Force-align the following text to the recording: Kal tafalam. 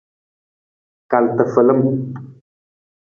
Kal 1.09 1.25
tafalam. 1.37 1.81